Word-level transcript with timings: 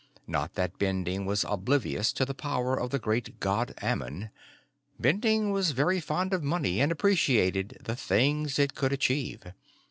Not 0.25 0.55
that 0.55 0.79
Bending 0.79 1.27
was 1.27 1.45
oblivious 1.47 2.11
to 2.13 2.25
the 2.25 2.33
power 2.33 2.75
of 2.75 2.89
the 2.89 2.97
Great 2.97 3.39
God 3.39 3.75
Ammon; 3.83 4.31
Bending 4.99 5.51
was 5.51 5.73
very 5.73 5.99
fond 5.99 6.33
of 6.33 6.41
money 6.41 6.81
and 6.81 6.91
appreciated 6.91 7.77
the 7.83 7.95
things 7.95 8.57
it 8.57 8.73
could 8.73 8.93
achieve. 8.93 9.43